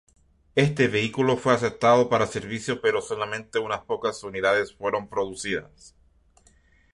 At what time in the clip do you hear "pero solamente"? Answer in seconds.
2.81-3.59